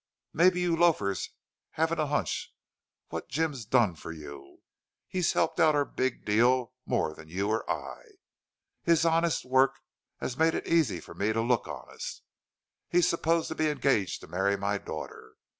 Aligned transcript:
Maybe 0.33 0.59
you 0.61 0.75
loafers 0.75 1.29
haven't 1.73 1.99
a 1.99 2.07
hunch 2.07 2.51
what 3.09 3.29
Jim's 3.29 3.65
done 3.65 3.93
for 3.93 4.11
you. 4.11 4.63
He's 5.07 5.33
helped 5.33 5.59
our 5.59 5.85
big 5.85 6.25
deal 6.25 6.73
more 6.87 7.13
than 7.13 7.29
you 7.29 7.49
or 7.51 7.69
I. 7.69 8.01
His 8.81 9.05
honest 9.05 9.45
work 9.45 9.77
has 10.17 10.37
made 10.39 10.55
it 10.55 10.67
easy 10.67 11.01
for 11.01 11.13
me 11.13 11.33
to 11.33 11.41
look 11.41 11.67
honest. 11.67 12.23
He's 12.89 13.07
supposed 13.07 13.47
to 13.49 13.53
be 13.53 13.69
engaged 13.69 14.21
to 14.21 14.27
marry 14.27 14.57
my 14.57 14.79
daughter. 14.79 15.35